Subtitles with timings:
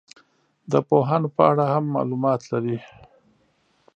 [0.71, 2.77] د پوهانو په اړه هم معلومات لري.